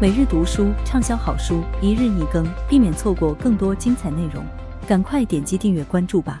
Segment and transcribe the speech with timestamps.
[0.00, 4.46] 每日读书畅销好书，一日一更，避免错过更多精彩内容。
[4.86, 6.40] 赶快点击订阅关注吧！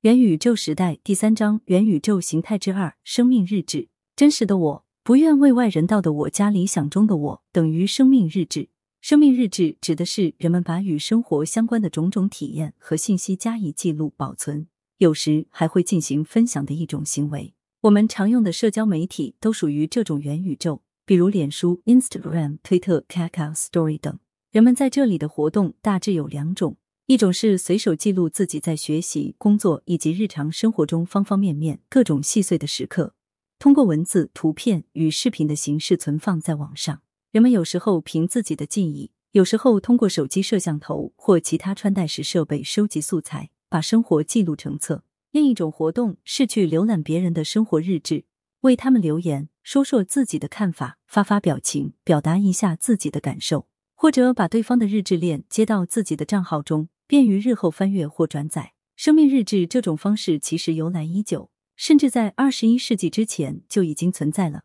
[0.00, 3.88] 元宇宙时代第三章：元宇宙形态之二，生命日志。
[4.16, 8.70] 真实的我，不愿为外人道的我，加理想中的我，等于生命日志。
[9.02, 17.52] 生命日志指的是人们把与生活相关的种种体验和信息加以记录保存，有时还会进行分享的一种行为。
[17.82, 24.16] 我们常用的社交媒体都属于这种元宇宙，比如脸书、Instagram、推特、Kakao Story 等。
[24.52, 33.16] 人们在这里的活动大致有两种：一种是随手记录自己在学习、工作以及日常生活中方方面面各种细碎的时刻，
[33.58, 37.02] 通过文字、图片与视频的形式存放在网上。
[37.32, 45.02] 人们有时候凭自己的记忆，有时候通过手机摄像头或其他穿戴式设备收集素材，把生活记录成册。
[45.32, 48.26] 另一种活动是去浏览别人的生活日志，
[48.60, 58.72] 为他们留言，说说自己的看法，发发表情，表达一下自己的感受，或者把对方的日志链接到自己的账号中，便于日后翻阅或转载。
[58.96, 64.64] 生命日志这种方式其实由来已久，甚至在二十一世纪之前就已经存在了。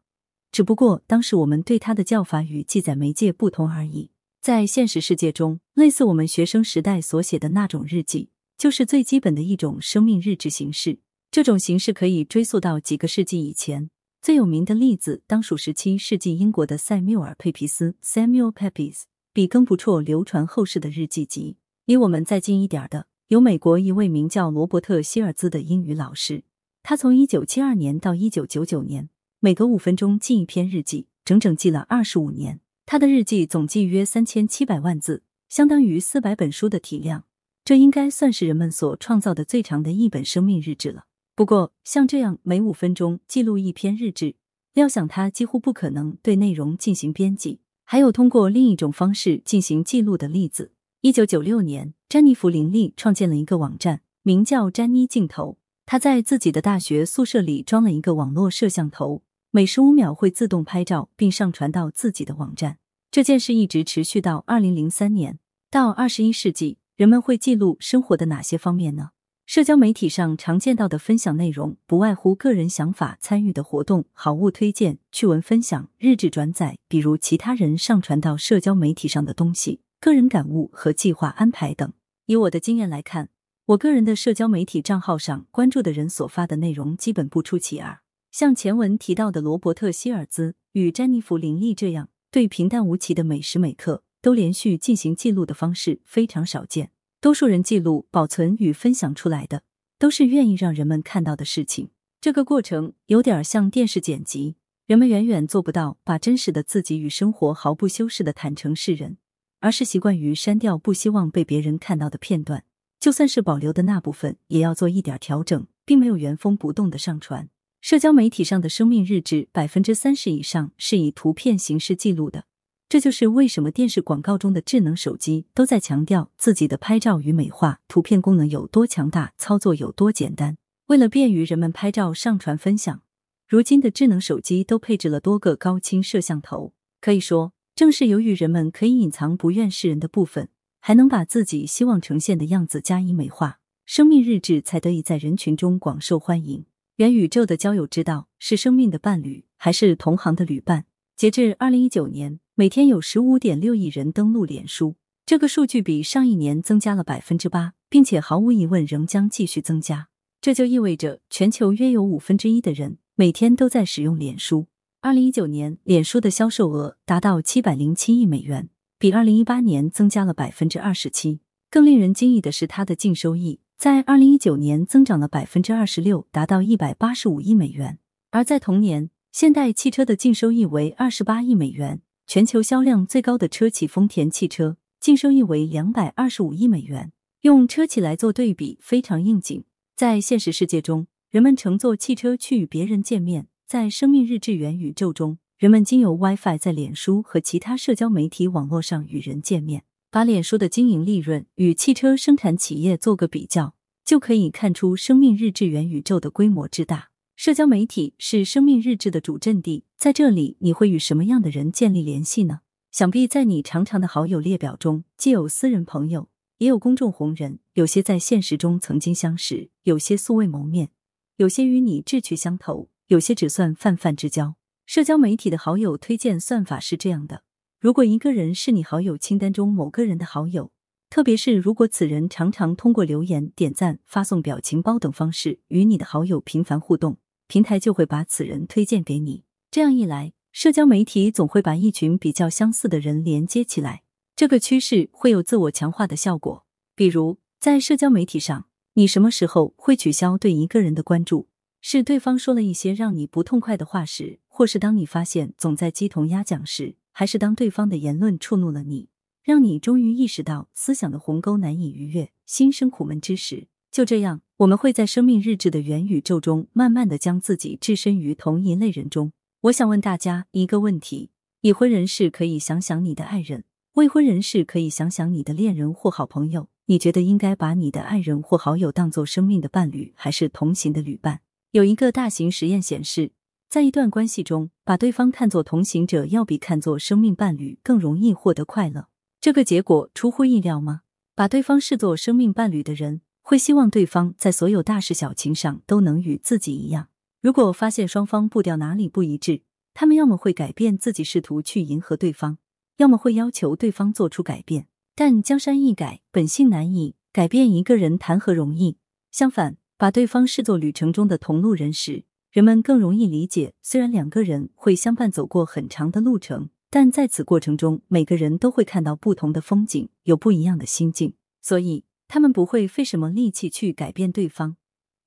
[0.52, 4.10] 只不过当时我们对它的叫法与记载媒介不同而已。
[4.42, 10.98] 在现实世界中，类似我们学生时代所写的那种日记，就是最基本的一种生命日志形式。
[11.30, 13.92] 这种形式可以追溯到几个世纪以前。
[14.26, 21.58] 最有名的例子当属十七世纪英国的塞缪尔·佩皮斯 （Samuel Pepys） 比更不辍流传后世的日记集。
[21.86, 26.44] 离我们再近一点的，有美国一位名叫罗伯特·希尔兹的英语老师，
[26.82, 29.10] 他从一九七二年到一九九九年。
[29.40, 32.62] 每隔五分钟记一篇日记，整整记了二十五年。
[32.88, 37.26] 他的日记总计约三千七百万字，相当于四百本书的体量。
[37.64, 41.04] 这应该算是人们所创造的最长的一本生命日志了。
[41.36, 44.36] 不过，像这样每五分钟记录一篇日志，
[44.74, 47.60] 料想他几乎不可能对内容进行编辑。
[47.84, 50.72] 还有通过另一种方式进行记录的例子。
[51.02, 55.58] 一九九六年，詹妮弗·林利创建了一个网站，名叫“詹妮镜头”。
[55.86, 59.22] 他在自己的大学宿舍里装了一个网络摄像头。
[59.52, 62.78] 每十五秒会自动拍照并上传到自己的网站。
[63.12, 65.40] 这件事一直持续到二零零三年。
[65.70, 69.12] 到二十一世纪，人们会记录生活的哪些方面呢？
[69.46, 81.94] 社交媒体上常见到的分享内容，不外乎个人想法、参与的活动、好物推荐、趣闻分享、日志转载，比如其他人上传到社交媒体上的东西、个人感悟和计划安排等。
[82.26, 83.30] 以我的经验来看，
[83.68, 88.00] 我个人的社交媒体账号上关注的人所发的内容，基本不出其二。
[88.32, 96.90] 像前文提到的罗伯特·希尔兹与詹妮弗·林利这样对平淡无奇的每时每刻都连续进行记录的方式非常少见。
[97.26, 99.64] 多数人记录、保存与分享出来的，
[99.98, 101.90] 都是愿意让人们看到的事情。
[102.22, 109.18] 这个过程有点像电视剪辑，人们远远做不到把真实的自己与生活毫不修饰的坦诚示人，
[109.60, 112.64] 而是习惯于删掉不希望被别人看到的片段。
[113.00, 117.50] 就算是保留的那部分，也要做一点调整，并没有原封不动的上传。
[117.82, 122.46] 社交媒体上的生命日志，百分之三十以上是以图片形式记录的。
[122.88, 130.58] 这就是为什么电视广告中的智能手机都在强调自己的拍照与美化图片功能有多强大，操作有多简单。
[130.88, 133.02] 为了便于人们拍照上传分享，
[133.48, 136.74] 如今的智能手机都配置了多个高清摄像头。
[137.02, 140.50] 可以说，正是由于人们可以隐藏不愿示人的部分，
[140.80, 146.66] 还能把自己希望呈现的样子加以美化，生命日志才得以在人群中广受欢迎。
[146.98, 150.86] 元宇宙的交友之道是生命的伴侣，还是同行的旅伴？
[151.16, 154.96] 截至二零一九年，每天有十五点六亿人登录脸书，
[155.26, 160.08] 这个数据比上一年增加了百分之八，并且毫无疑问仍将继续增加。
[160.40, 164.68] 这就意味着全球约有五分之一的人每天都在使用脸书。
[165.02, 171.42] 二零一九年，脸书的销售额达到七百零七亿美元，比二零一八年增加了百分之二十七。
[171.70, 173.60] 更令人惊异的是，它的净收益。
[173.78, 178.00] 在二零一九年增长了百分之二十六，达到一百八十五亿美元。
[178.32, 182.00] 而在同年，现代汽车的净收益为二十八亿美元。
[182.28, 187.12] 全球销量最高的车企丰田汽车净收益为两百二十五亿美元。
[187.42, 189.64] 用车企来做对比，非常应景。
[189.96, 199.84] 在现实世界中，人们乘坐汽车去与别人见面；在生命日志元宇宙中，人们经由 WiFi 在脸书和其他社交媒体网络上与人见面。
[200.10, 207.10] 把脸书的经营利润与汽车生产企业做个比较，就可以看出生命日志元宇宙的规模之大。
[207.36, 212.62] 社交媒体是生命日志的主阵地，在这里你会与什么样的人建立联系呢？
[212.92, 217.60] 想必在你长长的好友列表中，既有私人朋友，也有公众红人。
[217.74, 220.92] 有些在现实中曾经相识，有些素未谋面，
[221.38, 224.56] 有些与你志趣相投，有些只算泛泛之交。
[224.86, 227.44] 社交媒体的好友推荐算法是这样的：
[227.80, 230.72] 如果一个人是你好友清单中某个人的好友，
[231.10, 239.45] 特别是如果此人常常通过留言、点赞、发送表情包等方式与你的好友频繁互动，平台就会把此人推荐给你。
[239.76, 246.66] 这样一来，社交媒体总会把一群比较相似的人连接起来，这个趋势会有自我强化的效果。
[246.96, 251.50] 比如，在社交媒体上，你什么时候会取消对一个人的关注？
[251.82, 259.10] 是对方说了一些让你不痛快的话时，或是当你发现总在鸡同鸭讲时，还是当对方的言论触怒了你，
[259.44, 263.68] 让你终于意识到思想的鸿沟难以逾越，心生苦闷之时。
[263.92, 269.34] 就这样，我们会在生命日志的元宇宙中，慢慢的将自己置身于同一类人中。
[269.66, 271.32] 我想问大家一个问题：
[271.62, 273.64] 已婚人士可以想想你的爱人，
[273.94, 276.70] 未婚人士可以想想你的恋人或好朋友。
[276.86, 281.40] 你觉得应该把你的爱人或好友当做生命的伴侣，还是同行的旅伴？
[281.72, 283.32] 有一个大型实验显示，
[283.68, 289.08] 在一段关系中，把对方看作同行者，要比看作生命伴侣更容易获得快乐。
[289.42, 291.02] 这个结果出乎意料吗？
[291.34, 297.08] 把对方视作生命伴侣的人，会希望对方在所有大事小情上都能与自己一样。
[297.46, 299.62] 如果发现双方步调哪里不一致，
[299.94, 302.58] 他们要么会改变自己，试图去迎合对方；
[302.98, 304.88] 要么会要求对方做出改变。
[305.14, 308.98] 但江山易改，本性难移，改变一个人谈何容易？
[309.30, 309.78] 相反。
[309.96, 313.76] 把对方视作旅程中的同路人时，人们更容易理解。
[313.84, 324.78] 虽然两个人会相伴走过很长的路程，但在此过程中，每个人都会看到不同的风景，有不一样的心境，所以他们不会费什么力气去改变对方，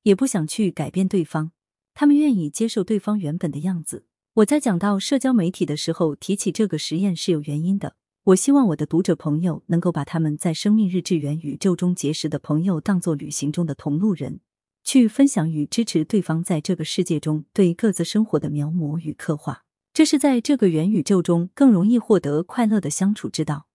[0.02, 1.52] 也不想去改变对方。
[2.00, 4.04] 他们愿意接受对方原本的样子。
[4.34, 7.96] 我在讲到社交媒体的时候提起这个实验是有原因的。
[8.26, 14.38] 我希望我的读者朋友能够把他们在生命日志元宇宙中结识的朋友当做旅行中的同路人。
[14.84, 23.66] 去分享与支持对方在这个世界中对各自生活的描摹与刻画，这是在这个元宇宙中更容易获得快乐的相处之道。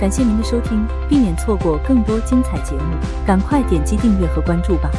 [0.00, 4.90] 感谢您的收听，避免错过更多精彩节目，赶快点击订阅和关注吧。